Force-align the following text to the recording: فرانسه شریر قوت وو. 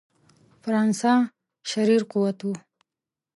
فرانسه 0.61 1.13
شریر 1.69 2.01
قوت 2.11 2.39
وو. 2.43 2.53